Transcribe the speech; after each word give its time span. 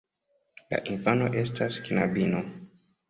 La 0.73 0.79
infano 0.95 1.27
estas 1.43 1.77
knabino. 1.91 2.43